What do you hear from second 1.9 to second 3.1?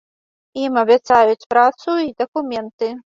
і дакументы.